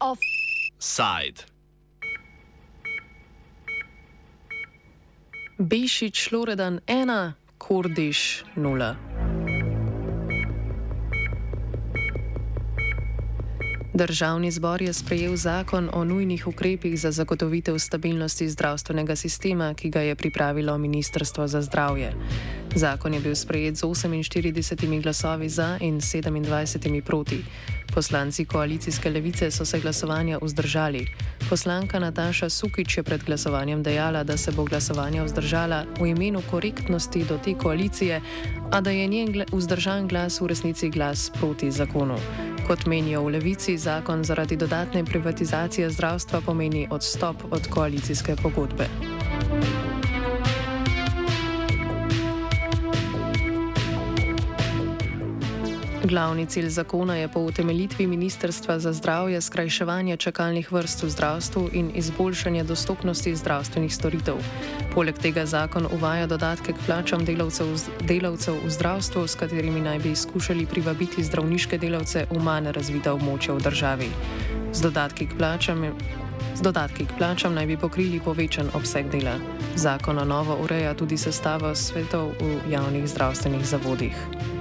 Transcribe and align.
Offside. 0.00 1.44
Bešič 5.58 6.32
Loredan 6.32 6.80
1, 6.86 7.32
Kordiš 7.58 8.44
0. 8.56 9.05
Državni 13.96 14.50
zbor 14.50 14.82
je 14.82 14.92
sprejel 14.92 15.36
zakon 15.36 15.88
o 15.92 16.04
nujnih 16.04 16.46
ukrepih 16.46 17.00
za 17.00 17.10
zagotovitev 17.10 17.78
stabilnosti 17.78 18.48
zdravstvenega 18.48 19.16
sistema, 19.16 19.74
ki 19.74 19.90
ga 19.90 20.00
je 20.00 20.14
pripravilo 20.14 20.78
Ministrstvo 20.78 21.48
za 21.48 21.62
zdravje. 21.62 22.12
Zakon 22.74 23.14
je 23.14 23.20
bil 23.20 23.34
sprejet 23.34 23.76
z 23.76 23.82
48 23.82 25.02
glasovi 25.02 25.48
za 25.48 25.78
in 25.80 26.00
27 26.00 27.00
proti. 27.00 27.44
Poslanci 27.94 28.44
koalicijske 28.44 29.10
levice 29.10 29.50
so 29.50 29.64
se 29.64 29.80
glasovanja 29.80 30.38
vzdržali. 30.42 31.06
Poslanka 31.50 31.98
Nataša 31.98 32.48
Sukič 32.48 32.96
je 32.96 33.02
pred 33.02 33.24
glasovanjem 33.24 33.82
dejala, 33.82 34.24
da 34.24 34.36
se 34.36 34.52
bo 34.52 34.64
glasovanje 34.64 35.24
vzdržala 35.24 35.84
v 36.00 36.06
imenu 36.06 36.42
korektnosti 36.50 37.24
do 37.24 37.38
te 37.44 37.54
koalicije, 37.54 38.20
a 38.72 38.80
da 38.80 38.90
je 38.90 39.06
njen 39.06 39.44
vzdržan 39.52 40.08
glas 40.08 40.40
v 40.40 40.46
resnici 40.46 40.90
glas 40.90 41.30
proti 41.40 41.70
zakonu. 41.70 42.16
Kot 42.66 42.86
menijo 42.86 43.22
v 43.22 43.28
levici, 43.38 43.78
zakon 43.78 44.24
zaradi 44.24 44.56
dodatne 44.56 45.04
privatizacije 45.04 45.90
zdravstva 45.90 46.40
pomeni 46.46 46.88
odstop 46.90 47.36
od 47.50 47.68
koalicijske 47.70 48.36
pogodbe. 48.42 48.88
Glavni 56.06 56.46
cilj 56.46 56.68
zakona 56.68 57.16
je 57.16 57.28
po 57.28 57.40
utemeljitvi 57.40 58.06
Ministrstva 58.06 58.78
za 58.78 58.92
zdravje 58.92 59.40
skrajševanje 59.40 60.16
čakalnih 60.16 60.72
vrst 60.72 61.02
v 61.02 61.10
zdravstvu 61.10 61.70
in 61.72 61.90
izboljšanje 61.94 62.64
dostopnosti 62.64 63.36
zdravstvenih 63.36 63.94
storitev. 63.94 64.36
Poleg 64.94 65.18
tega 65.18 65.46
zakon 65.46 65.88
uvaja 65.92 66.26
dodatke 66.26 66.72
k 66.72 66.86
plačam 66.86 67.24
delavcev, 67.24 67.66
delavcev 68.00 68.54
v 68.64 68.70
zdravstvu, 68.70 69.26
s 69.26 69.34
katerimi 69.34 69.80
naj 69.80 69.98
bi 69.98 70.16
skušali 70.16 70.66
privabiti 70.66 71.24
zdravniške 71.24 71.78
delavce 71.78 72.26
v 72.30 72.38
manj 72.38 72.70
razvita 72.70 73.14
območja 73.14 73.58
v 73.58 73.66
državi. 73.66 74.10
Z 74.72 74.86
dodatki 74.86 75.26
k 75.26 75.38
plačam. 75.38 75.82
Z 76.54 76.62
dodatki 76.62 77.06
k 77.06 77.18
plačam 77.18 77.54
naj 77.54 77.66
bi 77.66 77.76
pokrili 77.76 78.20
povečan 78.20 78.70
obseg 78.74 79.10
dela. 79.10 79.40
Zakon 79.74 80.18
o 80.18 80.24
novo 80.24 80.54
ureja 80.62 80.94
tudi 80.94 81.18
sestavo 81.18 81.74
svetov 81.74 82.30
v 82.38 82.70
javnih 82.70 83.10
zdravstvenih 83.10 83.66
zavodih. 83.66 84.55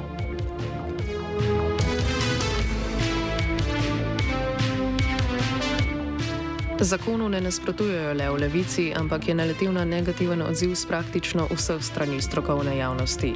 Zakonu 6.79 7.29
ne 7.29 7.41
nasprotujejo 7.41 8.13
le 8.13 8.29
v 8.29 8.39
levici, 8.39 8.93
ampak 8.95 9.27
je 9.27 9.35
naletel 9.35 9.71
na 9.71 9.85
negativen 9.85 10.41
odziv 10.41 10.75
z 10.75 10.85
praktično 10.85 11.47
vseh 11.47 11.79
strani 11.79 12.21
strokovne 12.21 12.77
javnosti. 12.77 13.31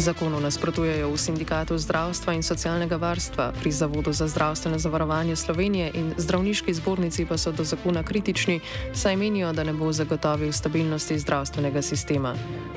Zakonu 0.00 0.40
nasprotujejo 0.40 1.12
v 1.12 1.16
Sindikatu 1.20 1.76
zdravstva 1.76 2.32
in 2.32 2.40
socialnega 2.40 2.96
varstva, 2.96 3.52
pri 3.52 3.68
Zavodu 3.68 4.12
za 4.16 4.24
zdravstveno 4.24 4.80
zavarovanje 4.80 5.36
Slovenije 5.36 5.90
in 5.94 6.14
zdravniški 6.16 6.72
zbornici 6.72 7.28
pa 7.28 7.36
so 7.36 7.52
do 7.52 7.64
zakona 7.64 8.00
kritični, 8.02 8.60
saj 8.96 9.16
menijo, 9.16 9.52
da 9.52 9.64
ne 9.64 9.76
bo 9.76 9.92
zagotovil 9.92 10.52
stabilnosti 10.52 11.18
zdravstvenega 11.18 11.82
sistema. 11.82 12.34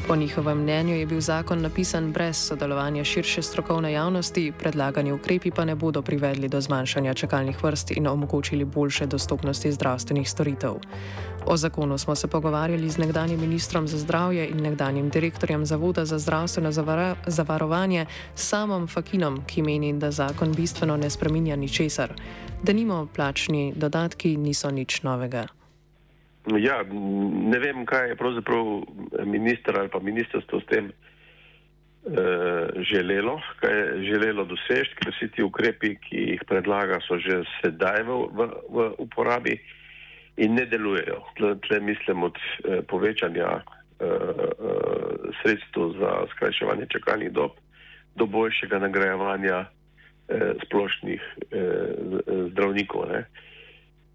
Po 0.08 0.16
njihovem 0.16 0.58
mnenju 0.58 0.96
je 0.96 1.06
bil 1.06 1.22
zakon 1.24 1.62
napisan 1.62 2.12
brez 2.12 2.36
sodelovanja 2.36 3.04
širše 3.04 3.42
strokovne 3.42 3.94
javnosti, 3.94 4.52
predlagani 4.60 5.12
ukrepi 5.12 5.52
pa 5.52 5.66
ne 5.66 5.76
bodo 5.76 6.02
privedli 6.02 6.50
do 6.50 6.62
zmanjšanja 6.62 7.14
čakalnih 7.14 7.64
vrst 7.64 7.92
in 7.92 8.08
omogočili 8.08 8.66
boljše 8.66 9.06
dostopnosti 9.06 9.72
zdravstvenih 9.72 10.30
storitev. 10.30 10.76
O 11.46 11.58
zakonu 11.58 11.98
smo 11.98 12.16
se 12.16 12.28
pogovarjali 12.28 12.90
z 12.90 12.98
nekdanjim 12.98 13.40
ministrom 13.40 13.88
za 13.88 13.98
zdravje 13.98 14.48
in 14.48 14.58
nekdanjim 14.58 15.10
direktorjem 15.10 15.66
Zavoda 15.66 16.06
za 16.06 16.20
zdravstveno 16.20 16.72
zavarovanje 17.26 18.06
samom 18.36 18.88
Fakinom, 18.88 19.44
ki 19.48 19.62
meni, 19.62 19.94
da 19.94 20.12
zakon 20.12 20.54
bistveno 20.54 20.98
ne 20.98 21.10
spreminja 21.10 21.56
ničesar. 21.56 22.14
Da 22.64 22.74
nimo 22.74 23.08
plačni 23.16 23.74
dodatki 23.76 24.38
niso 24.38 24.72
nič 24.72 25.04
novega. 25.04 25.48
Ja, 26.60 26.84
ne 27.52 27.60
vem, 27.60 27.86
kaj 27.86 28.10
je 28.10 28.16
pravzaprav 28.16 28.66
minister 29.26 29.80
ali 29.80 29.90
pa 29.90 30.00
ministrstvo 30.00 30.60
s 30.60 30.66
tem 30.66 30.92
eh, 30.92 32.68
želelo, 32.92 33.40
kaj 33.60 33.80
je 33.80 34.04
želelo 34.04 34.46
doseči, 34.46 34.96
ker 34.96 35.12
vsi 35.12 35.32
ti 35.36 35.44
ukrepi, 35.44 35.96
ki 35.96 36.18
jih 36.32 36.44
predlaga, 36.48 37.00
so 37.08 37.20
že 37.20 37.44
sedaj 37.62 38.04
v, 38.04 38.28
v, 38.32 38.52
v 38.70 38.92
uporabi 38.98 39.60
in 40.38 40.54
ne 40.54 40.66
delujejo. 40.66 41.22
Tle 41.68 41.80
mislim 41.80 42.24
od 42.24 42.36
eh, 42.38 42.82
povečanja 42.82 43.50
eh, 43.50 44.06
eh, 44.06 44.10
sredstev 45.42 45.94
za 46.00 46.26
skrajševanje 46.32 46.86
čakalnih 46.90 47.32
dob 47.32 47.52
do 48.16 48.26
boljšega 48.26 48.80
nagrajevanja 48.80 49.66
splošnih 50.66 51.22
zdravnikov. 52.52 53.06
Ne. 53.12 53.26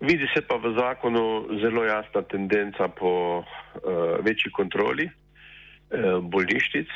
Vidi 0.01 0.29
se 0.35 0.41
pa 0.49 0.57
v 0.57 0.73
zakonu 0.79 1.49
zelo 1.61 1.85
jasna 1.85 2.23
tendenca 2.23 2.89
po 2.89 3.45
večji 4.23 4.53
kontroli 4.53 5.11
bolnišnic, 6.23 6.89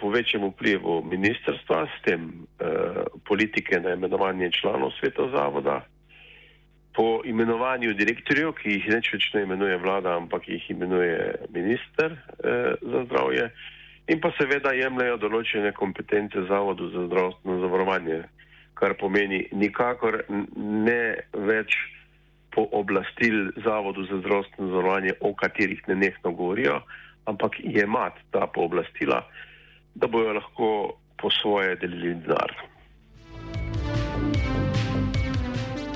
po 0.00 0.10
večjem 0.10 0.44
vplivu 0.44 1.02
ministrstva, 1.04 1.86
s 1.86 2.04
tem 2.04 2.46
politike 3.24 3.80
na 3.80 3.96
imenovanje 3.96 4.52
članov 4.52 4.92
sveta 5.00 5.28
zavoda, 5.32 5.80
po 6.96 7.20
imenovanju 7.28 7.92
direktorjev, 7.94 8.54
ki 8.56 8.78
jih 8.78 8.86
neč 8.94 9.12
več 9.12 9.28
ne 9.34 9.42
imenuje 9.44 9.76
vlada, 9.82 10.16
ampak 10.16 10.48
jih 10.48 10.70
imenuje 10.72 11.18
minister 11.52 12.16
uh, 12.16 12.72
za 12.80 13.04
zdravje, 13.04 13.50
in 14.08 14.22
pa 14.22 14.32
seveda 14.38 14.72
jemljajo 14.72 15.20
določene 15.26 15.74
kompetence 15.76 16.46
zavodu 16.48 16.88
za 16.94 17.04
zdravstveno 17.10 17.60
zavarovanje 17.66 18.22
kar 18.76 18.94
pomeni 19.00 19.46
nikakor 19.56 20.20
ne 20.28 21.00
več 21.48 21.76
pooblastil 22.56 23.50
Zavodu 23.64 24.04
za 24.08 24.20
zdravstveno 24.22 24.70
zavarovanje, 24.70 25.16
o 25.20 25.32
katerih 25.36 25.82
ne 25.88 25.96
nekno 26.06 26.32
govorijo, 26.32 26.80
ampak 27.28 27.58
imati 27.60 28.24
ta 28.32 28.46
pooblastila, 28.46 29.20
da 29.94 30.08
bojo 30.08 30.32
lahko 30.38 30.68
po 31.20 31.32
svoje 31.32 31.76
delili 31.80 32.14
denar. 32.24 32.52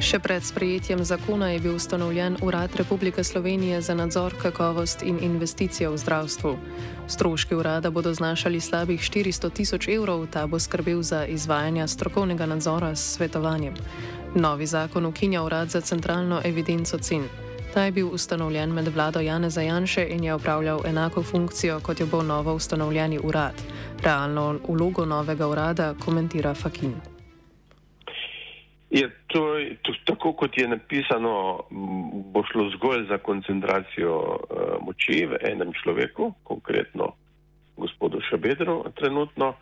Še 0.00 0.16
pred 0.16 0.40
sprejetjem 0.40 1.02
zakona 1.04 1.50
je 1.52 1.58
bil 1.60 1.74
ustanovljen 1.76 2.38
Urad 2.40 2.72
Republike 2.76 3.24
Slovenije 3.24 3.82
za 3.84 3.94
nadzor 3.94 4.32
kakovost 4.42 5.02
in 5.02 5.18
investicije 5.20 5.90
v 5.92 5.98
zdravstvu. 6.00 6.52
Stroški 7.04 7.54
urada 7.54 7.90
bodo 7.90 8.14
znašali 8.14 8.60
slabih 8.60 9.00
400 9.00 9.50
tisoč 9.52 9.88
evrov, 9.92 10.24
ta 10.32 10.46
bo 10.46 10.56
skrbel 10.56 11.02
za 11.02 11.26
izvajanje 11.28 11.88
strokovnega 11.88 12.46
nadzora 12.46 12.96
s 12.96 13.20
svetovanjem. 13.20 13.76
Novi 14.34 14.66
zakon 14.66 15.06
ukinja 15.06 15.42
Urad 15.42 15.68
za 15.68 15.80
centralno 15.80 16.40
evidenco 16.44 16.98
cen. 16.98 17.28
Ta 17.74 17.84
je 17.84 17.92
bil 17.92 18.08
ustanovljen 18.08 18.72
med 18.72 18.88
vlado 18.88 19.20
Jana 19.20 19.50
Zajanše 19.50 20.06
in 20.10 20.24
je 20.24 20.34
upravljal 20.34 20.80
enako 20.86 21.22
funkcijo, 21.22 21.80
kot 21.80 22.00
jo 22.00 22.06
bo 22.06 22.22
novo 22.22 22.54
ustanovljeni 22.54 23.20
urad. 23.22 23.54
Realno 24.02 24.58
vlogo 24.68 25.04
novega 25.04 25.48
urada 25.48 25.94
komentira 26.04 26.54
Fakin. 26.54 27.09
Je 28.90 29.10
to, 29.26 29.54
to, 29.82 29.92
tako 30.04 30.32
kot 30.32 30.58
je 30.58 30.68
napisano, 30.68 31.60
bo 32.34 32.42
šlo 32.52 32.70
zgolj 32.74 33.06
za 33.08 33.18
koncentracijo 33.18 34.16
uh, 34.18 34.38
moči 34.82 35.26
v 35.30 35.38
enem 35.46 35.70
človeku, 35.82 36.32
konkretno 36.42 37.12
gospodu 37.76 38.18
Šabedru 38.20 38.84
trenutno. 38.98 39.54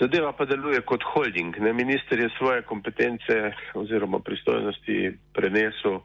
Zadeva 0.00 0.32
pa 0.32 0.44
deluje 0.44 0.80
kot 0.84 1.02
holding. 1.02 1.56
Ne? 1.58 1.72
Minister 1.72 2.20
je 2.20 2.28
svoje 2.38 2.62
kompetence 2.62 3.52
oziroma 3.74 4.20
pristojnosti 4.20 5.16
prenesel 5.32 5.98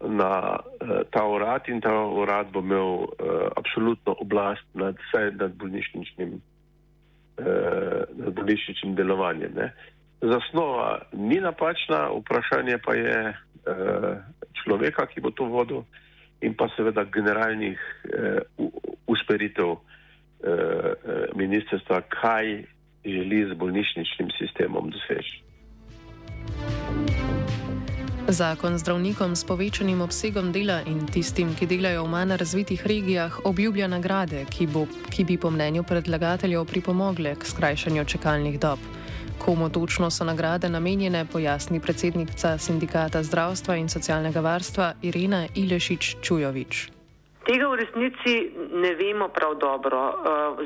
na 0.00 0.56
uh, 0.62 1.02
ta 1.10 1.26
urad 1.26 1.66
in 1.68 1.80
ta 1.80 1.92
urad 2.06 2.46
bo 2.52 2.62
imel 2.62 3.10
uh, 3.10 3.10
absolutno 3.56 4.14
oblast 4.20 4.64
nad, 4.74 4.94
nad 5.34 5.52
bolnišničnim, 5.58 6.40
uh, 7.42 8.00
nad 8.14 8.32
bolnišničnim 8.34 8.94
delovanjem. 8.94 9.52
Ne? 9.56 9.72
Zasnova 10.20 11.02
ni 11.12 11.40
napačna, 11.40 12.08
vprašanje 12.20 12.78
pa 12.84 12.94
je 12.94 13.18
uh, 13.28 14.16
človeka, 14.62 15.06
ki 15.06 15.20
bo 15.20 15.30
to 15.30 15.44
vodil, 15.44 15.84
in 16.40 16.54
pa 16.56 16.68
seveda 16.76 17.04
generalnih 17.04 17.76
uh, 17.76 18.40
usmeritev 19.06 19.76
uh, 19.76 19.80
ministrstva, 21.34 22.00
kaj 22.08 22.64
želi 23.04 23.44
z 23.50 23.54
bolnišničnim 23.54 24.30
sistemom 24.38 24.90
doseči. 24.90 25.46
Zakon 28.28 28.74
zdravnikom 28.78 29.36
s 29.36 29.46
povečanim 29.46 30.00
obsegom 30.02 30.50
dela 30.50 30.80
in 30.82 31.06
tistim, 31.06 31.54
ki 31.54 31.68
delajo 31.70 32.02
v 32.02 32.10
manj 32.10 32.34
razvitih 32.40 32.82
regijah, 32.82 33.38
obljublja 33.46 33.86
nagrade, 33.86 34.42
ki, 34.50 34.66
bo, 34.66 34.82
ki 35.14 35.24
bi 35.24 35.36
po 35.38 35.50
mnenju 35.50 35.84
predlagateljev 35.86 36.64
pripomogle 36.66 37.36
k 37.38 37.46
skrajšanju 37.46 38.04
čakalnih 38.04 38.58
dob. 38.58 38.82
Komu 39.38 39.68
točno 39.68 40.10
so 40.10 40.24
nagrade 40.24 40.68
namenjene, 40.68 41.24
pojasni 41.32 41.80
predsednica 41.80 42.58
Sindikata 42.58 43.22
zdravstva 43.22 43.76
in 43.76 43.88
socialnega 43.88 44.40
varstva 44.40 44.92
Irina 45.02 45.46
Ilešič 45.54 46.16
Čujovič. 46.22 46.90
Tega 47.46 47.68
v 47.68 47.76
resnici 47.76 48.34
ne 48.74 48.94
vemo 48.94 49.28
prav 49.28 49.54
dobro. 49.54 50.00
Eh, 50.08 50.14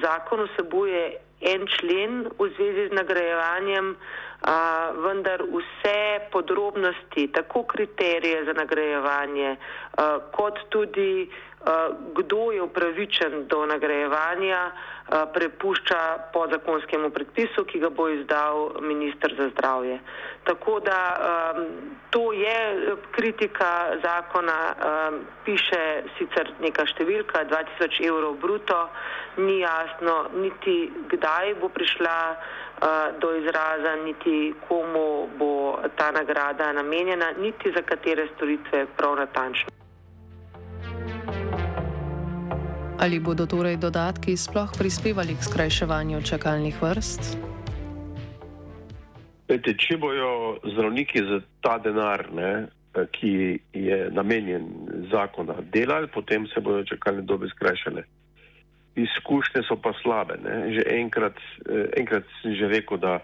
zakon 0.01 0.47
vsebuje 0.49 1.17
en 1.41 1.67
člen 1.67 2.29
v 2.39 2.49
zvezi 2.57 2.89
z 2.89 2.93
nagrajevanjem 2.93 3.97
vendar 5.05 5.43
vse 5.43 6.21
podrobnosti, 6.33 7.29
tako 7.33 7.63
kriterije 7.63 8.45
za 8.45 8.53
nagrajevanje, 8.53 9.57
kot 10.33 10.59
tudi 10.69 11.29
kdo 12.15 12.53
je 12.53 12.63
upravičen 12.63 13.47
do 13.47 13.67
nagrajevanja, 13.67 14.71
prepušča 15.35 16.31
podzakonskemu 16.33 17.11
predpisu, 17.11 17.65
ki 17.65 17.79
ga 17.79 17.91
bo 17.91 18.09
izdal 18.09 18.81
ministr 18.81 19.35
za 19.39 19.49
zdravje. 19.49 19.99
Tako 20.45 20.81
da 20.81 21.01
to 22.11 22.33
je 22.33 22.95
kritika 23.11 23.97
zakona, 24.03 24.75
piše 25.45 26.03
sicer 26.19 26.53
neka 26.61 26.87
številka, 26.87 27.45
2000 27.51 28.07
evrov 28.07 28.39
bruto, 28.41 28.79
ni 29.37 29.61
jasno 29.61 30.31
niti 30.35 30.93
kdaj 31.11 31.55
bo 31.61 31.69
prišla 31.69 32.17
do 33.21 33.35
izraza, 33.37 33.97
niti 34.05 34.55
komu 34.69 35.29
bo 35.37 35.83
ta 35.97 36.11
nagrada 36.11 36.73
namenjena, 36.73 37.35
niti 37.39 37.73
za 37.77 37.83
katere 37.83 38.31
storitve 38.37 38.87
prav 38.97 39.19
natančno. 39.21 39.80
Ali 43.01 43.21
bodo 43.21 43.47
torej 43.49 43.81
dodatki 43.81 44.37
sploh 44.37 44.69
prispevali 44.77 45.33
k 45.33 45.43
skrajševanju 45.43 46.21
čakalnih 46.21 46.77
vrst? 46.83 47.37
Pete, 49.49 49.75
če 49.75 49.97
bojo 49.97 50.61
zdravniki 50.69 51.25
za 51.25 51.41
ta 51.65 51.79
denar, 51.81 52.29
ne, 52.37 52.69
ki 53.17 53.33
je 53.73 53.99
namenjen 54.13 54.69
zakona, 55.11 55.57
delali, 55.73 56.13
potem 56.13 56.47
se 56.53 56.61
bodo 56.61 56.85
čakalne 56.85 57.25
dobe 57.25 57.49
skrajšale 57.49 58.05
izkušnje 58.97 59.63
so 59.69 59.77
pa 59.77 59.93
slabe. 60.03 60.39
Ne. 60.43 60.75
Že 60.75 60.83
enkrat, 61.01 61.37
eh, 61.69 61.89
enkrat 61.97 62.25
sem 62.43 62.55
že 62.55 62.69
rekel, 62.69 62.99
da 62.99 63.21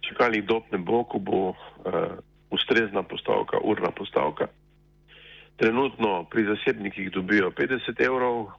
čakalnih 0.00 0.44
dob 0.44 0.62
ne 0.72 0.78
bo, 0.78 1.04
ko 1.04 1.18
bo 1.18 1.40
uh, 1.50 2.16
ustrezna 2.50 3.02
postavka, 3.02 3.58
urna 3.60 3.90
postavka. 3.90 4.46
Trenutno 5.58 6.24
pri 6.30 6.44
zasebnikih 6.44 7.10
dobijo 7.10 7.50
50 7.50 7.98
evrov 8.06 8.40
uh, 8.40 8.50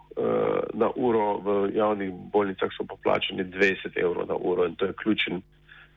na 0.73 0.89
uro, 0.95 1.39
v 1.39 1.71
javnih 1.75 2.11
bolnicah 2.33 2.69
so 2.75 2.83
poplačeni 2.83 3.43
20 3.43 3.95
evrov 3.95 4.27
na 4.27 4.35
uro 4.35 4.65
in 4.67 4.75
to 4.75 4.85
je 4.85 4.93
ključen 4.93 5.41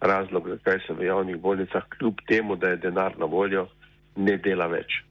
razlog, 0.01 0.49
zakaj 0.49 0.79
se 0.87 0.95
v 0.95 1.05
javnih 1.05 1.37
bolnicah, 1.37 1.83
kljub 1.99 2.23
temu, 2.29 2.57
da 2.57 2.69
je 2.69 2.77
denar 2.77 3.19
na 3.19 3.27
voljo, 3.27 3.67
ne 4.17 4.37
dela 4.37 4.67
več. 4.67 5.03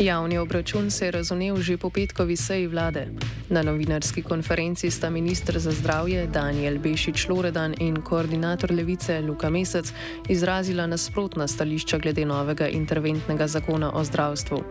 Javni 0.00 0.38
obračun 0.38 0.90
se 0.90 1.04
je 1.04 1.10
razumel 1.10 1.56
že 1.56 1.76
po 1.76 1.90
petkovi 1.90 2.36
seji 2.36 2.66
vlade. 2.66 3.08
Na 3.50 3.62
novinarski 3.62 4.22
konferenci 4.22 4.90
sta 4.90 5.10
ministr 5.10 5.58
za 5.58 5.72
zdravje 5.72 6.26
Daniel 6.26 6.78
Bešič 6.78 7.28
Loredan 7.28 7.74
in 7.78 8.02
koordinator 8.02 8.70
levice 8.70 9.20
Luka 9.20 9.50
Mesec 9.50 9.92
izrazila 10.28 10.86
nasprotna 10.86 11.48
stališča 11.48 11.98
glede 11.98 12.24
novega 12.24 12.68
interventnega 12.68 13.46
zakona 13.46 13.92
o 13.94 14.04
zdravstvu. 14.04 14.62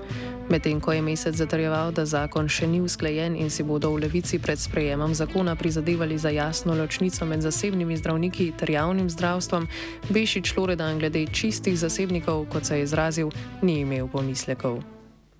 Medtem 0.49 0.79
ko 0.79 0.93
je 0.93 1.01
Mesec 1.01 1.35
zatrjeval, 1.35 1.91
da 1.91 2.05
zakon 2.05 2.47
še 2.47 2.67
ni 2.67 2.81
usklajen 2.81 3.35
in 3.35 3.49
si 3.49 3.63
bodo 3.63 3.91
v 3.91 4.07
levici 4.07 4.39
pred 4.39 4.59
sprejemom 4.59 5.13
zakona 5.13 5.55
prizadevali 5.55 6.17
za 6.17 6.29
jasno 6.29 6.75
ločnico 6.75 7.25
med 7.25 7.41
zasebnimi 7.41 7.97
zdravniki 7.97 8.53
ter 8.57 8.69
javnim 8.69 9.09
zdravstvom, 9.09 9.67
Bešič 10.09 10.57
Loredan 10.57 10.99
glede 10.99 11.25
čistih 11.25 11.79
zasebnikov, 11.79 12.45
kot 12.47 12.65
se 12.65 12.77
je 12.77 12.83
izrazil, 12.83 13.29
ni 13.61 13.79
imel 13.79 14.07
pomislekov 14.07 14.96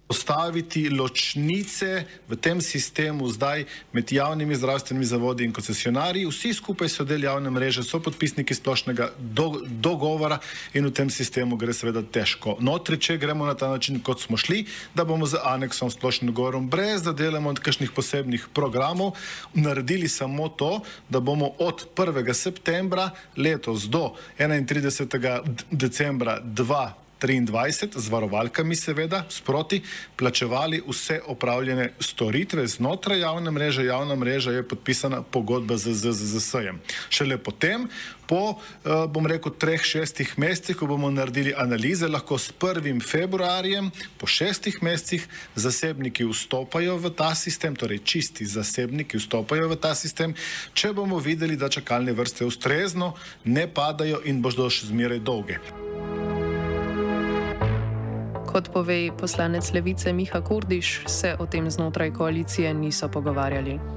postaviti 0.08 0.90
ločnice 0.90 2.06
v 2.28 2.36
tem 2.36 2.62
sistemu 2.62 3.28
zdaj 3.30 3.66
med 3.92 4.12
javnimi 4.12 4.56
zdravstvenimi 4.56 5.06
zavodi 5.06 5.44
in 5.44 5.54
koncesionarji. 5.54 6.26
Vsi 6.26 6.54
skupaj 6.54 6.90
so 6.90 7.04
del 7.04 7.24
javne 7.24 7.52
mreže, 7.52 7.84
so 7.84 8.00
podpisniki 8.00 8.56
splošnega 8.56 9.12
do, 9.20 9.62
dogovora 9.68 10.40
in 10.74 10.88
v 10.88 10.94
tem 10.96 11.12
sistemu 11.12 11.58
gre 11.60 11.76
seveda 11.76 12.02
težko. 12.02 12.56
Notri, 12.64 12.98
če 12.98 13.18
gremo 13.20 13.46
na 13.46 13.54
ta 13.54 13.68
način, 13.68 14.00
kot 14.00 14.24
smo 14.24 14.38
šli, 14.40 14.64
da 14.96 15.04
bomo 15.04 15.28
z 15.28 15.42
aneksom 15.44 15.92
splošnim 15.92 16.32
dogovorom, 16.32 16.70
brez 16.72 17.04
da 17.04 17.12
delamo 17.12 17.52
od 17.52 17.60
kakšnih 17.60 17.92
posebnih 17.92 18.48
programov, 18.56 19.18
naredili 19.54 20.08
samo 20.08 20.48
to, 20.50 20.80
da 21.10 21.20
bomo 21.20 21.52
od 21.60 21.84
1. 21.96 22.34
septembra 22.34 23.10
letos 23.36 23.90
do 23.92 24.16
31. 24.40 25.44
decembra 25.72 26.40
2020 26.44 27.07
23 27.22 27.98
z 27.98 28.10
varovalkami, 28.10 28.76
seveda, 28.76 29.24
sproti 29.30 29.82
plačevali 30.16 30.82
vse 30.88 31.22
opravljene 31.26 31.94
storitve 32.00 32.68
znotraj 32.68 33.20
javne 33.20 33.52
mreže. 33.52 33.86
Javna 33.86 34.16
mreža 34.16 34.52
je 34.52 34.68
podpisana 34.68 35.22
pogodba 35.22 35.78
z 35.78 35.94
ZZZS-jem. 35.94 36.80
Šele 37.10 37.38
potem, 37.38 37.88
po, 38.28 38.60
eh, 38.86 39.08
bom 39.08 39.26
rekel, 39.26 39.52
treh, 39.52 39.82
šestih 39.82 40.40
mesecih, 40.40 40.76
ko 40.78 40.86
bomo 40.86 41.10
naredili 41.12 41.54
analize, 41.58 42.08
lahko 42.08 42.38
s 42.38 42.52
1. 42.52 43.02
februarjem, 43.02 43.92
po 44.18 44.28
šestih 44.28 44.84
mesecih, 44.84 45.28
zasebniki 45.56 46.26
vstopajo 46.26 46.98
v 46.98 47.10
ta 47.10 47.36
sistem, 47.36 47.76
torej 47.76 48.04
čisti 48.04 48.46
zasebniki 48.46 49.18
vstopajo 49.18 49.70
v 49.70 49.76
ta 49.76 49.96
sistem, 49.96 50.36
če 50.74 50.94
bomo 50.94 51.20
videli, 51.20 51.56
da 51.56 51.70
čakalne 51.70 52.14
vrste 52.14 52.46
ustrezno 52.46 53.14
ne 53.46 53.68
padajo 53.68 54.22
in 54.26 54.42
bodo 54.42 54.70
še 54.70 54.92
zmeraj 54.92 55.20
dolge. 55.20 55.58
Kot 58.48 58.70
pove 58.74 59.12
poslanec 59.20 59.72
levice 59.74 60.14
Miha 60.14 60.42
Kurdiš, 60.42 61.04
se 61.08 61.36
o 61.40 61.46
tem 61.46 61.70
znotraj 61.70 62.14
koalicije 62.14 62.74
niso 62.74 63.08
pogovarjali. 63.08 63.97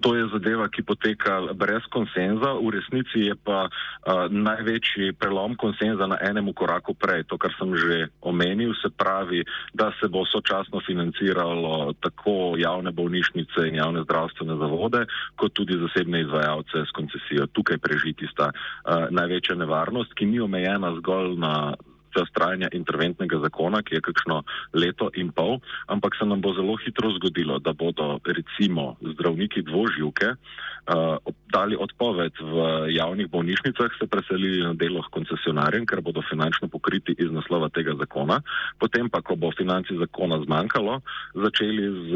To 0.00 0.14
je 0.14 0.28
zadeva, 0.32 0.68
ki 0.68 0.82
poteka 0.82 1.40
brez 1.54 1.82
konsenza, 1.92 2.54
v 2.58 2.70
resnici 2.74 3.26
je 3.28 3.34
pa 3.34 3.66
uh, 3.68 4.26
največji 4.30 5.12
prelom 5.18 5.56
konsenza 5.56 6.06
na 6.06 6.18
enem 6.22 6.52
koraku 6.54 6.94
prej, 6.94 7.26
to, 7.28 7.38
kar 7.38 7.52
sem 7.58 7.74
že 7.76 8.08
omenil, 8.20 8.74
se 8.78 8.90
pravi, 8.90 9.44
da 9.74 9.90
se 10.00 10.08
bo 10.08 10.24
sočasno 10.26 10.80
financiralo 10.86 11.92
tako 12.00 12.56
javne 12.58 12.92
bolnišnice 12.92 13.68
in 13.68 13.80
javne 13.82 14.02
zdravstvene 14.06 14.56
zavode, 14.56 15.04
kot 15.36 15.52
tudi 15.52 15.78
zasebne 15.78 16.22
izvajalce 16.24 16.86
s 16.86 16.94
koncesijo. 16.94 17.50
Tukaj 17.52 17.78
prežiti 17.78 18.26
sta 18.30 18.50
uh, 18.52 19.08
največja 19.10 19.58
nevarnost, 19.58 20.14
ki 20.14 20.26
ni 20.26 20.40
omejena 20.40 20.94
zgolj 21.02 21.38
na 21.38 21.74
čas 22.14 22.30
trajanja 22.34 22.68
interventnega 22.72 23.40
zakona, 23.42 23.82
ki 23.82 23.98
je 23.98 24.04
kakšno 24.04 24.42
leto 24.74 25.10
in 25.14 25.32
pol, 25.32 25.58
ampak 25.86 26.16
se 26.18 26.26
nam 26.26 26.40
bo 26.40 26.54
zelo 26.54 26.76
hitro 26.76 27.10
zgodilo, 27.18 27.58
da 27.58 27.72
bodo 27.72 28.18
recimo 28.24 28.96
zdravniki 29.02 29.62
dvoživke 29.62 30.34
uh, 30.34 31.18
dali 31.52 31.76
odpoved 31.76 32.32
v 32.40 32.56
javnih 32.94 33.30
bolnišnicah, 33.30 33.90
se 33.98 34.06
preselili 34.06 34.64
na 34.64 34.74
delo 34.74 35.02
s 35.02 35.12
koncesionarjem, 35.12 35.86
ker 35.86 36.00
bodo 36.00 36.22
finančno 36.30 36.68
pokriti 36.68 37.14
iz 37.18 37.30
naslova 37.32 37.68
tega 37.68 37.96
zakona. 37.98 38.40
Potem 38.78 39.10
pa, 39.10 39.22
ko 39.22 39.36
bo 39.36 39.52
financi 39.56 39.96
zakona 39.98 40.40
zmanjkalo, 40.44 41.00
začeli 41.34 41.84
z 42.08 42.12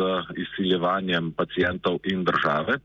izsiljevanjem 0.47 1.33
pacijentov 1.37 2.01
in 2.05 2.25
države, 2.25 2.81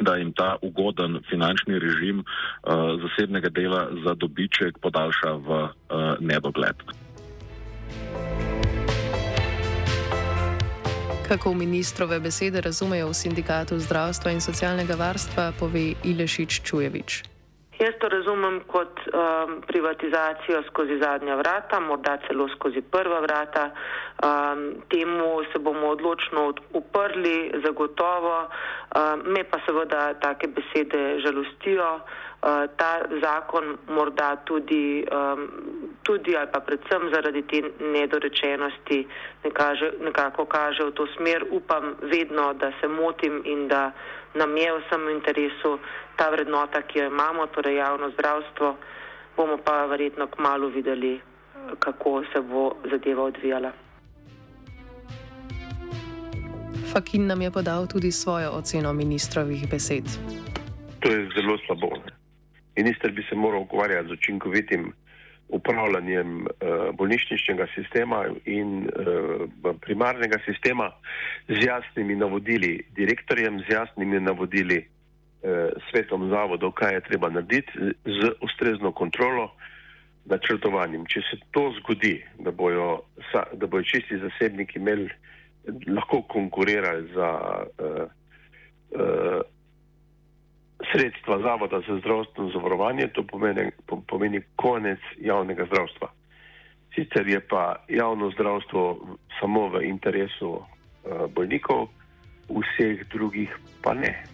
da 0.00 0.16
jim 0.16 0.32
ta 0.32 0.56
ugoden 0.62 1.20
finančni 1.30 1.78
režim 1.78 2.18
uh, 2.18 2.72
zasebnega 3.02 3.48
dela 3.48 3.88
za 4.04 4.14
dobiček 4.14 4.78
podaljša 4.78 5.32
v 5.32 5.48
uh, 5.48 5.70
nedogled. 6.20 6.76
Kako 11.28 11.54
ministrove 11.54 12.20
besede 12.20 12.60
razumejo 12.60 13.08
v 13.08 13.14
sindikatu 13.14 13.78
zdravstva 13.78 14.32
in 14.34 14.40
socialnega 14.40 14.98
varstva, 14.98 15.52
pove 15.58 15.94
Ilešič 16.04 16.60
Čujevič. 16.66 17.39
Jaz 17.80 17.94
to 18.00 18.08
razumem 18.08 18.60
kot 18.68 19.00
um, 19.08 19.62
privatizacijo 19.66 20.62
skozi 20.68 20.98
zadnja 21.02 21.34
vrata, 21.34 21.80
morda 21.80 22.18
celo 22.26 22.48
skozi 22.48 22.82
prva 22.82 23.20
vrata. 23.20 23.70
Um, 23.70 24.74
temu 24.92 25.30
se 25.52 25.58
bomo 25.58 25.88
odločno 25.88 26.52
uprli, 26.72 27.52
zagotovo. 27.64 28.36
Um, 28.42 29.22
me 29.32 29.44
pa 29.44 29.58
seveda 29.66 30.14
take 30.14 30.46
besede 30.56 31.20
žalostijo. 31.24 32.00
Ta 32.76 33.00
zakon 33.22 33.76
morda 33.88 34.36
tudi, 34.44 35.04
tudi 36.02 36.36
ali 36.36 36.48
pa 36.52 36.60
predvsem 36.60 37.10
zaradi 37.12 37.42
te 37.42 37.62
nedorečenosti 37.80 39.06
nekaže, 39.44 39.92
nekako 40.00 40.44
kaže 40.44 40.84
v 40.84 40.92
to 40.92 41.06
smer. 41.16 41.44
Upam 41.50 41.94
vedno, 42.02 42.52
da 42.52 42.72
se 42.80 42.88
motim 42.88 43.42
in 43.44 43.68
da 43.68 43.92
nam 44.34 44.56
je 44.56 44.72
vsem 44.78 45.06
v 45.06 45.10
interesu 45.10 45.78
ta 46.16 46.30
vrednota, 46.30 46.82
ki 46.82 46.98
jo 46.98 47.06
imamo, 47.06 47.46
torej 47.46 47.76
javno 47.76 48.10
zdravstvo. 48.10 48.76
Bomo 49.36 49.56
pa 49.64 49.86
verjetno 49.86 50.26
kmalo 50.26 50.68
videli, 50.68 51.20
kako 51.78 52.22
se 52.32 52.40
bo 52.40 52.72
zadeva 52.90 53.22
odvijala. 53.22 53.72
Fakin 56.92 57.26
nam 57.26 57.42
je 57.42 57.50
podal 57.50 57.86
tudi 57.86 58.12
svojo 58.12 58.50
oceno 58.50 58.92
ministrovih 58.92 59.70
besed. 59.70 60.04
To 61.00 61.08
je 61.08 61.28
zelo 61.36 61.58
slabo. 61.66 61.86
Ne? 61.86 62.19
Minister 62.76 63.12
bi 63.12 63.22
se 63.28 63.34
moral 63.34 63.62
ukvarjati 63.62 64.08
z 64.08 64.12
učinkovitim 64.12 64.92
upravljanjem 65.50 66.36
uh, 66.40 66.94
bolnišničnega 66.94 67.66
sistema 67.74 68.24
in 68.44 68.86
uh, 68.86 69.76
primarnega 69.80 70.38
sistema 70.44 70.90
z 71.48 71.66
jasnimi 71.66 72.16
navodili 72.16 72.86
direktorjem, 72.94 73.58
z 73.60 73.72
jasnimi 73.72 74.20
navodili 74.20 74.78
uh, 74.78 75.50
svetom 75.90 76.28
zavodov, 76.30 76.72
kaj 76.72 76.94
je 76.94 77.00
treba 77.00 77.30
narediti, 77.30 77.72
z 78.04 78.30
ustrezno 78.40 78.92
kontrolo, 78.92 79.50
načrtovanjem. 80.24 81.06
Če 81.10 81.20
se 81.30 81.40
to 81.50 81.72
zgodi, 81.80 82.20
da 82.38 82.50
bojo, 82.50 83.00
da 83.52 83.66
bojo 83.66 83.82
čisti 83.82 84.18
zasebniki 84.18 84.78
imeli 84.78 85.08
lahko 85.88 86.22
konkurirali 86.22 87.08
za 87.14 87.30
uh, 87.78 88.04
uh, 88.90 89.40
sredstva 90.92 91.38
Zavoda 91.38 91.80
za 91.88 91.98
zdravstveno 91.98 92.50
zavarovanje, 92.50 93.08
to 93.08 93.22
pomeni, 93.22 93.70
pomeni 94.06 94.42
konec 94.56 94.98
javnega 95.20 95.64
zdravstva. 95.64 96.08
Sicer 96.94 97.28
je 97.28 97.40
pa 97.40 97.76
javno 97.88 98.30
zdravstvo 98.30 99.06
samo 99.40 99.68
v 99.68 99.84
interesu 99.84 100.50
uh, 100.50 100.64
bolnikov, 101.34 101.88
vseh 102.48 103.06
drugih 103.12 103.58
pa 103.82 103.94
ne. 103.94 104.24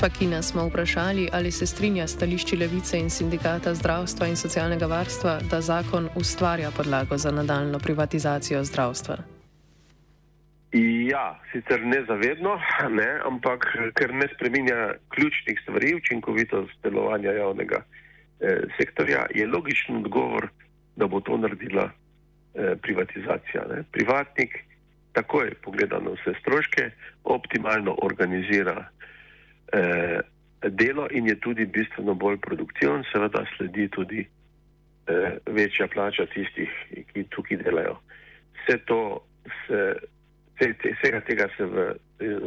Fakina 0.00 0.42
smo 0.42 0.66
vprašali, 0.66 1.28
ali 1.32 1.50
se 1.50 1.66
strinja 1.66 2.06
stališči 2.06 2.56
levice 2.56 2.98
in 2.98 3.10
sindikata 3.10 3.74
zdravstva 3.74 4.26
in 4.26 4.36
socialnega 4.36 4.86
varstva, 4.86 5.38
da 5.50 5.60
zakon 5.60 6.08
ustvarja 6.16 6.70
podlago 6.70 7.16
za 7.16 7.30
nadaljno 7.30 7.78
privatizacijo 7.78 8.64
zdravstva. 8.64 9.35
Ja, 10.72 11.38
sicer 11.52 11.80
ne 11.86 12.02
zavedno, 12.08 12.56
ne, 12.90 13.06
ampak 13.24 13.68
ker 13.94 14.12
ne 14.14 14.26
spreminja 14.34 14.96
ključnih 15.14 15.60
stvari, 15.62 15.94
učinkovitost 15.94 16.82
delovanja 16.82 17.32
javnega 17.32 17.82
eh, 18.40 18.66
sektorja, 18.78 19.26
je 19.34 19.46
logičen 19.46 19.96
odgovor, 19.96 20.48
da 20.96 21.06
bo 21.06 21.20
to 21.20 21.36
naredila 21.38 21.90
eh, 21.90 22.74
privatizacija. 22.82 23.64
Ne. 23.70 23.84
Privatnik 23.92 24.58
takoj 25.12 25.54
pogleda 25.64 26.00
na 26.02 26.16
vse 26.16 26.34
stroške, 26.40 26.90
optimalno 27.24 27.94
organizira 28.02 28.88
eh, 29.72 30.20
delo 30.62 31.06
in 31.10 31.28
je 31.28 31.40
tudi 31.40 31.66
bistveno 31.66 32.14
bolj 32.14 32.40
produktiven, 32.42 33.04
seveda 33.12 33.44
sledi 33.56 33.88
tudi 33.88 34.26
eh, 34.26 35.38
večja 35.46 35.88
plača 35.88 36.26
tistih, 36.34 36.70
ki 37.12 37.24
tukaj 37.30 37.62
delajo. 37.62 37.96
Vse 38.58 38.78
to 38.90 39.00
se, 39.66 39.80
vsega 40.60 41.20
tega 41.20 41.48
se 41.56 41.64
v 41.64 41.94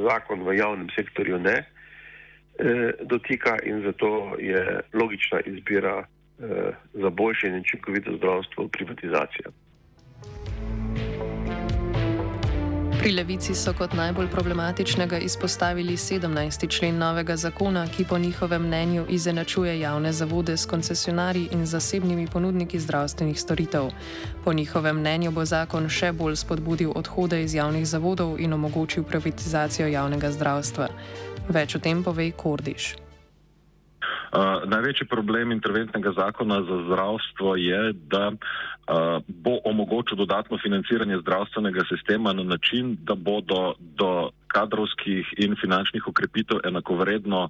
zakon 0.07 0.43
v 0.43 0.57
javnem 0.57 0.89
sektorju 0.95 1.39
ne 1.39 1.57
eh, 1.63 2.91
dotika 3.01 3.57
in 3.63 3.81
zato 3.83 4.35
je 4.39 4.81
logična 4.93 5.41
izbira 5.45 6.03
eh, 6.03 6.71
za 6.93 7.09
boljše 7.09 7.47
in 7.47 7.59
učinkovito 7.59 8.17
zdravstvo 8.17 8.67
privatizacija. 8.67 9.49
Pri 12.99 13.11
levici 13.11 13.55
so 13.55 13.71
kot 13.73 13.93
najbolj 13.93 14.27
problematičnega 14.27 15.17
izpostavili 15.17 15.93
17. 15.97 16.67
člen 16.67 16.97
novega 16.97 17.37
zakona, 17.37 17.87
ki 17.87 18.05
po 18.05 18.17
njihovem 18.17 18.61
mnenju 18.61 19.05
izenačuje 19.09 19.79
javne 19.79 20.13
zavode 20.13 20.57
s 20.57 20.65
koncesionarji 20.65 21.47
in 21.51 21.65
zasebnimi 21.65 22.27
ponudniki 22.27 22.79
zdravstvenih 22.79 23.39
storitev. 23.39 23.89
Po 24.43 24.53
njihovem 24.53 24.99
mnenju 24.99 25.31
bo 25.31 25.45
zakon 25.45 25.89
še 25.89 26.11
bolj 26.11 26.35
spodbudil 26.35 26.91
odhode 26.95 27.43
iz 27.43 27.53
javnih 27.53 27.87
zavodov 27.87 28.39
in 28.39 28.53
omogočil 28.53 29.03
privatizacijo 29.03 29.87
javnega 29.87 30.31
zdravstva. 30.31 30.89
Več 31.49 31.75
o 31.75 31.79
tem 31.79 32.03
pove 32.03 32.31
Kordiš. 32.31 33.08
Uh, 34.29 34.61
največji 34.69 35.07
problem 35.07 35.51
interventnega 35.51 36.11
zakona 36.17 36.61
za 36.61 36.77
zdravstvo 36.85 37.55
je, 37.55 37.93
da 37.93 38.27
uh, 38.29 38.37
bo 39.27 39.57
omogočil 39.65 40.17
dodatno 40.17 40.57
financiranje 40.61 41.17
zdravstvenega 41.21 41.81
sistema 41.89 42.33
na 42.33 42.43
način, 42.43 42.97
da 43.01 43.15
bodo 43.15 43.73
do 43.79 44.29
kadrovskih 44.47 45.25
in 45.37 45.55
finančnih 45.61 46.07
ukrepitev 46.07 46.57
enakovredno 46.65 47.49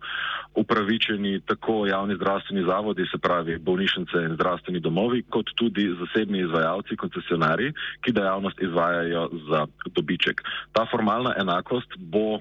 upravičeni 0.56 1.42
tako 1.46 1.88
javni 1.88 2.16
zdravstveni 2.16 2.64
zavodi, 2.64 3.08
se 3.12 3.18
pravi 3.18 3.58
bolnišnice 3.58 4.24
in 4.28 4.34
zdravstveni 4.36 4.80
domovi, 4.80 5.24
kot 5.30 5.52
tudi 5.56 5.90
zasebni 6.00 6.40
izvajalci, 6.40 6.96
koncesionari, 6.96 7.74
ki 8.02 8.12
dejavnost 8.12 8.62
izvajajo 8.62 9.30
za 9.50 9.66
dobiček. 9.96 10.44
Ta 10.72 10.86
formalna 10.92 11.36
enakost 11.38 11.92
bo 11.98 12.40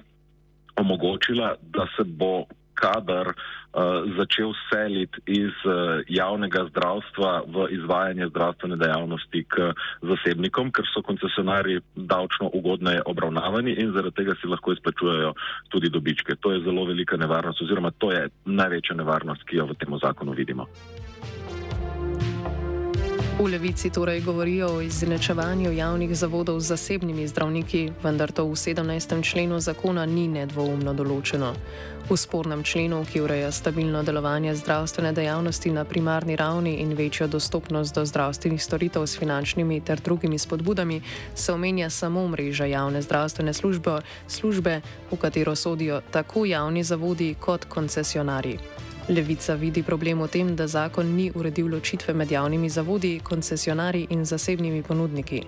omogočila, 0.75 1.55
da 1.61 1.87
se 1.97 2.03
bo 2.03 2.45
kader 2.79 3.31
uh, 3.33 4.07
začel 4.17 4.53
seliti 4.69 5.21
iz 5.27 5.53
uh, 5.67 5.99
javnega 6.07 6.65
zdravstva 6.71 7.31
v 7.47 7.67
izvajanje 7.75 8.29
zdravstvene 8.31 8.79
dejavnosti 8.79 9.43
k 9.51 9.71
zasebnikom, 10.01 10.71
ker 10.71 10.87
so 10.93 11.03
koncesionari 11.05 11.79
davčno 11.95 12.49
ugodneje 12.53 13.03
obravnavani 13.05 13.75
in 13.83 13.93
zaradi 13.95 14.23
tega 14.23 14.37
si 14.39 14.47
lahko 14.47 14.73
izplačujejo 14.77 15.33
tudi 15.69 15.89
dobičke. 15.89 16.39
To 16.39 16.55
je 16.55 16.63
zelo 16.63 16.85
velika 16.85 17.17
nevarnost 17.17 17.61
oziroma 17.61 17.91
to 17.97 18.11
je 18.15 18.29
največja 18.45 18.95
nevarnost, 18.95 19.43
ki 19.43 19.61
jo 19.61 19.69
v 19.69 19.79
tem 19.79 19.99
zakonu 20.01 20.31
vidimo. 20.31 20.67
V 23.39 23.47
levici 23.47 23.89
torej 23.89 24.21
govorijo 24.21 24.67
o 24.67 24.81
izenačevanju 24.81 25.71
javnih 25.71 26.15
zavodov 26.15 26.59
z 26.59 26.65
zasebnimi 26.65 27.27
zdravniki, 27.27 27.91
vendar 28.03 28.31
to 28.31 28.43
v 28.43 28.51
17. 28.51 29.23
členu 29.23 29.59
zakona 29.59 30.03
ni 30.05 30.27
nedvoumno 30.27 30.91
določeno. 30.93 31.53
V 32.09 32.17
spornem 32.19 32.65
členu, 32.67 32.99
ki 33.07 33.21
ureja 33.23 33.51
stabilno 33.55 34.03
delovanje 34.03 34.57
zdravstvene 34.59 35.13
dejavnosti 35.15 35.71
na 35.71 35.85
primarni 35.87 36.35
ravni 36.35 36.73
in 36.83 36.91
večjo 36.99 37.29
dostopnost 37.31 37.95
do 37.95 38.03
zdravstvenih 38.05 38.63
storitev 38.63 39.07
s 39.07 39.15
finančnimi 39.15 39.79
ter 39.87 40.03
drugimi 40.03 40.35
spodbudami, 40.39 40.99
se 41.35 41.53
omenja 41.53 41.89
samo 41.89 42.27
mreža 42.27 42.65
javne 42.65 43.01
zdravstvene 43.01 43.53
službe, 43.53 44.01
službe 44.27 44.81
v 45.11 45.15
katero 45.15 45.55
sodijo 45.55 46.01
tako 46.11 46.43
javni 46.45 46.83
zavodi 46.83 47.35
kot 47.39 47.71
koncesionari. 47.71 48.59
Levica 49.07 49.53
vidi 49.55 49.83
problem 49.83 50.21
v 50.21 50.27
tem, 50.27 50.55
da 50.55 50.67
zakon 50.67 51.15
ni 51.15 51.31
uredil 51.35 51.67
ločitve 51.67 52.13
med 52.13 52.31
javnimi 52.31 52.69
zavodi, 52.69 53.19
koncesionarji 53.23 54.07
in 54.09 54.25
zasebnimi 54.25 54.83
ponudniki. 54.83 55.43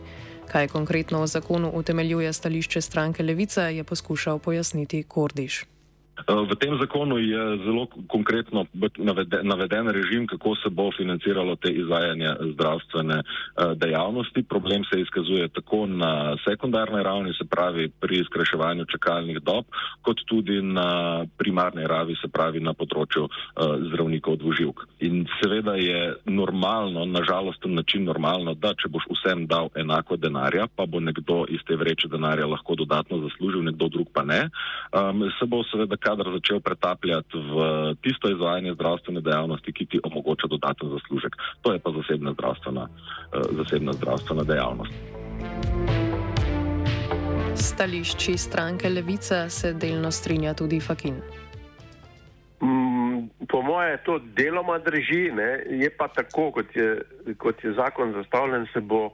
Kaj 0.52 0.68
konkretno 0.68 1.22
v 1.22 1.28
zakonu 1.28 1.72
utemeljuje 1.74 2.34
stališče 2.34 2.82
stranke 2.82 3.24
Levica, 3.24 3.68
je 3.68 3.84
poskušal 3.84 4.40
pojasniti 4.40 5.04
Kordiš. 5.04 5.66
Eh, 6.32 6.48
v 6.48 6.54
tem 6.56 6.72
zakonu 6.80 7.20
je 7.20 7.44
zelo 7.68 7.92
konkretno 8.08 8.64
naveden 9.44 9.88
režim, 9.92 10.28
kako 10.28 10.56
se 10.56 10.70
bo 10.70 10.92
financiralo 10.96 11.56
te 11.56 11.70
izvajanje 11.72 12.56
zdravstvene 12.56 13.18
eh, 13.20 13.26
dejavnosti. 13.76 14.44
Problem 14.44 14.84
se 14.88 15.02
izkazuje 15.02 15.48
tako 15.48 15.86
na 15.86 16.38
sekundarni 16.48 17.04
ravni, 17.04 17.34
se 17.34 17.44
pravi 17.44 17.92
pri 18.00 18.24
skrajševanju 18.24 18.86
čakalnih 18.86 19.40
dob, 19.44 19.66
kot 20.02 20.24
tudi 20.26 20.62
na 20.62 21.26
primarni 21.38 21.88
ravi, 21.88 22.16
se 22.22 22.28
pravi 22.28 22.60
na 22.64 22.74
področju 22.74 23.28
eh, 23.28 23.32
zdravnikov 23.92 24.40
dvoživk. 24.40 24.88
In 25.04 25.28
seveda 25.42 25.76
je 25.76 26.16
normalno, 26.26 27.06
nažalost, 27.06 27.66
način 27.66 28.08
normalno, 28.08 28.54
da 28.54 28.72
če 28.78 28.88
boš 28.88 29.10
vsem 29.12 29.48
dal 29.52 29.68
enako 29.76 30.16
denarja, 30.16 30.68
pa 30.76 30.86
bo 30.86 31.00
nekdo 31.00 31.44
iz 31.50 31.60
te 31.68 31.76
vreče 31.76 32.08
denarja 32.08 32.48
lahko 32.48 32.76
dodatno 32.80 33.20
zaslužil, 33.28 33.66
nekdo 33.68 33.90
drug 33.92 34.08
pa 34.14 34.24
ne, 34.24 34.48
um, 34.96 35.26
se 35.40 35.46
bo 35.50 35.64
seveda 35.68 35.98
kadar 35.98 36.21
začel 36.30 36.60
pretapljati 36.60 37.38
v 37.38 37.96
tisto 38.02 38.30
izvajanje 38.30 38.74
zdravstvene 38.74 39.22
dejavnosti, 39.22 39.74
ki 39.74 39.86
ti 39.86 40.00
omogoča 40.04 40.48
dodaten 40.48 40.90
zaslužek. 40.90 41.36
To 41.62 41.74
je 41.74 41.80
pa 41.80 41.92
zasebna 41.92 42.34
zdravstvena, 42.34 42.84
uh, 42.90 43.58
zasebna 43.58 43.94
zdravstvena 43.94 44.44
dejavnost. 44.44 44.94
Stališči 47.56 48.38
stranke 48.38 48.90
Levica 48.90 49.50
se 49.50 49.74
delno 49.74 50.12
strinja 50.12 50.54
tudi 50.54 50.80
Fakin. 50.80 51.16
Mm, 52.62 53.30
po 53.50 53.62
moje 53.62 53.98
to 54.04 54.20
deloma 54.20 54.80
drži, 54.80 55.32
ne? 55.32 55.66
je 55.70 55.90
pa 55.98 56.08
tako, 56.08 56.52
kot 56.52 56.76
je, 56.76 57.02
kot 57.38 57.64
je 57.64 57.74
zakon 57.74 58.14
zastavljen, 58.14 58.68
se 58.74 58.82
bo 58.82 59.06
uh, 59.06 59.14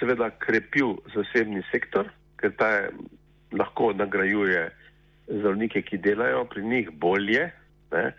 seveda 0.00 0.30
krepil 0.30 0.98
zasebni 1.14 1.62
sektor, 1.70 2.10
ker 2.36 2.52
ta 2.58 2.68
je, 2.68 2.90
lahko 3.52 3.92
nagrajuje 3.96 4.66
uh, 4.66 4.87
zdravnike, 5.28 5.82
ki 5.82 5.98
delajo 5.98 6.44
pri 6.44 6.64
njih 6.64 6.90
bolje 6.90 7.50
ne, 7.92 8.12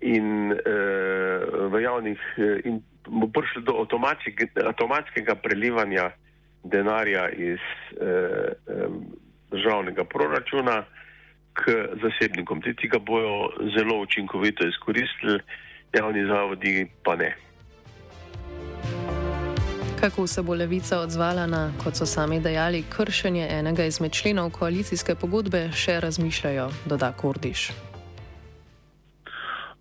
in 0.00 0.52
uh, 0.52 1.72
v 1.72 1.82
javnih 1.82 2.20
in 2.64 2.82
bo 3.06 3.28
prišlo 3.30 3.62
do 3.62 3.74
avtomatskega 4.66 5.34
prelivanja 5.40 6.10
denarja 6.64 7.28
iz 7.30 7.62
uh, 8.00 8.52
um, 8.66 9.06
državnega 9.50 10.04
proračuna 10.04 10.84
k 11.54 11.72
zasebnikom. 12.02 12.60
Ti 12.62 12.88
ga 12.88 12.98
bojo 12.98 13.50
zelo 13.76 14.00
učinkovito 14.00 14.66
izkoristili, 14.68 15.40
javni 15.92 16.26
zavodi 16.26 16.86
pa 17.04 17.16
ne. 17.16 17.36
Kako 20.06 20.26
se 20.26 20.42
bo 20.42 20.54
levica 20.54 21.00
odzvala 21.00 21.46
na, 21.46 21.72
kot 21.84 21.96
so 21.98 22.06
sami 22.06 22.36
dejali, 22.40 22.84
kršenje 22.96 23.48
enega 23.50 23.84
izmed 23.84 24.12
členov 24.14 24.52
koalicijske 24.54 25.16
pogodbe, 25.18 25.64
še 25.74 25.96
razmišljajo, 26.00 26.68
doda 26.86 27.08
Kordiš. 27.12 27.64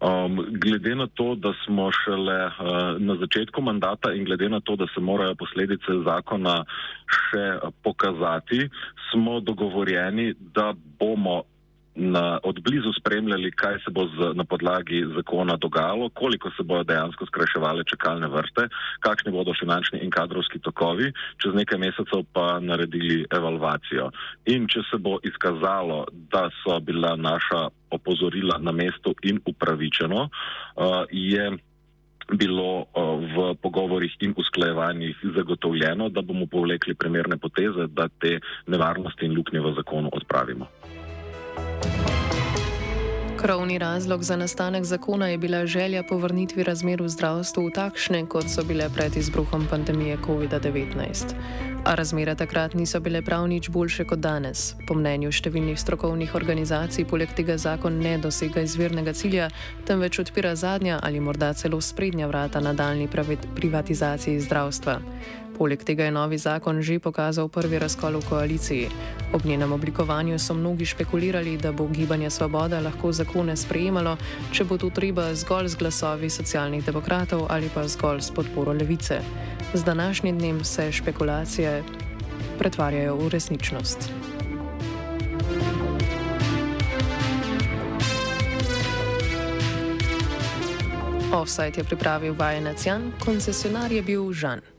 Um, 0.01 0.41
glede 0.63 0.95
na 0.95 1.05
to, 1.13 1.35
da 1.35 1.53
smo 1.61 1.91
šele 1.93 2.39
uh, 2.47 2.57
na 2.97 3.19
začetku 3.21 3.61
mandata 3.61 4.15
in 4.17 4.25
glede 4.25 4.49
na 4.49 4.63
to, 4.65 4.73
da 4.75 4.87
se 4.95 5.01
morajo 5.01 5.35
posledice 5.37 5.99
zakona 6.07 6.63
še 7.05 7.45
pokazati, 7.85 8.65
smo 9.11 9.39
dogovorjeni, 9.45 10.33
da 10.57 10.71
bomo 10.73 11.43
na, 11.95 12.39
od 12.43 12.59
blizu 12.61 12.93
spremljali, 12.99 13.51
kaj 13.51 13.79
se 13.85 13.91
bo 13.91 14.07
z, 14.07 14.33
na 14.35 14.43
podlagi 14.43 15.05
zakona 15.15 15.55
dogajalo, 15.55 16.09
koliko 16.09 16.51
se 16.57 16.63
bodo 16.63 16.83
dejansko 16.83 17.25
skrajševale 17.25 17.83
čakalne 17.83 18.27
vrste, 18.27 18.67
kakšni 18.99 19.31
bodo 19.31 19.53
finančni 19.59 19.99
in 20.03 20.11
kadrovski 20.11 20.59
tokovi, 20.59 21.11
čez 21.41 21.55
nekaj 21.55 21.79
mesecev 21.79 22.25
pa 22.33 22.59
naredili 22.59 23.25
evalvacijo. 23.31 24.09
In 24.45 24.67
če 24.67 24.83
se 24.91 24.97
bo 24.97 25.19
izkazalo, 25.23 26.05
da 26.11 26.49
so 26.63 26.79
bila 26.79 27.15
naša 27.15 27.69
opozorila 27.91 28.57
na 28.59 28.71
mestu 28.71 29.15
in 29.23 29.39
upravičeno, 29.45 30.27
uh, 30.27 31.07
je 31.11 31.57
bilo 32.33 32.69
uh, 32.81 32.85
v 33.21 33.53
pogovorih 33.61 34.11
in 34.19 34.33
usklajevanjih 34.37 35.15
zagotovljeno, 35.35 36.09
da 36.09 36.21
bomo 36.21 36.45
povlekli 36.45 36.95
primerne 36.95 37.37
poteze, 37.37 37.87
da 37.87 38.07
te 38.07 38.39
nevarnosti 38.67 39.25
in 39.25 39.37
luknje 39.37 39.61
v 39.61 39.73
zakonu 39.77 40.09
odpravimo. 40.13 40.67
Krovni 43.37 43.77
razlog 43.77 44.23
za 44.23 44.35
nastanek 44.35 44.83
zakona 44.83 45.27
je 45.27 45.37
bila 45.37 45.65
želja 45.65 46.03
po 46.03 46.17
vrnitvi 46.17 46.63
razmer 46.63 47.01
v 47.01 47.09
zdravstvu 47.09 47.67
v 47.67 47.71
takšne, 47.71 48.25
kot 48.25 48.47
so 48.49 48.63
bile 48.63 48.89
pred 48.95 49.15
izbruhom 49.17 49.67
pandemije 49.69 50.17
COVID-19. 50.17 51.33
A 51.85 51.95
razmere 51.95 52.35
takrat 52.35 52.73
niso 52.73 52.99
bile 52.99 53.21
prav 53.21 53.47
nič 53.47 53.69
boljše 53.69 54.05
kot 54.05 54.19
danes. 54.19 54.75
Po 54.87 54.95
mnenju 54.95 55.31
številnih 55.31 55.79
strokovnih 55.79 56.35
organizacij, 56.35 57.05
poleg 57.05 57.29
tega 57.35 57.57
zakon 57.57 57.99
ne 57.99 58.17
dosega 58.17 58.61
izvirnega 58.61 59.13
cilja, 59.13 59.49
temveč 59.85 60.19
odpira 60.19 60.55
zadnja 60.55 60.99
ali 61.03 61.19
morda 61.19 61.53
celo 61.53 61.81
sprednja 61.81 62.27
vrata 62.27 62.59
nadaljni 62.59 63.09
privatizaciji 63.55 64.39
zdravstva. 64.39 64.99
Poleg 65.57 65.83
tega 65.83 66.03
je 66.03 66.11
novi 66.11 66.37
zakon 66.37 66.81
že 66.83 66.99
pokazal 66.99 67.47
prvi 67.47 67.79
razkol 67.79 68.19
v 68.19 68.27
koaliciji. 68.29 68.89
Ob 69.33 69.45
njenem 69.45 69.71
oblikovanju 69.71 70.39
so 70.39 70.53
mnogi 70.53 70.85
špekulirali, 70.85 71.57
da 71.57 71.71
bo 71.71 71.87
gibanje 71.87 72.29
Svoboda 72.29 72.79
lahko 72.79 73.11
zakone 73.11 73.55
sprejemalo, 73.55 74.17
če 74.51 74.67
bo 74.67 74.77
to 74.77 74.89
treba 74.89 75.31
zgolj 75.35 75.71
z 75.71 75.75
glasovi 75.79 76.29
socialnih 76.29 76.83
demokratov 76.85 77.47
ali 77.49 77.71
pa 77.71 77.87
zgolj 77.87 78.21
s 78.21 78.31
podporo 78.31 78.73
levice. 78.73 79.21
Z 79.73 79.83
današnjim 79.83 80.37
dnem 80.37 80.63
se 80.63 80.91
špekulacije 80.91 81.83
pretvarjajo 82.59 83.15
v 83.15 83.29
resničnost. 83.29 84.11
Offside 91.33 91.77
je 91.77 91.83
pripravil 91.83 92.33
vajenec 92.33 92.85
Jan, 92.85 93.11
koncesionar 93.19 93.91
je 93.91 94.01
bil 94.01 94.33
Žan. 94.33 94.74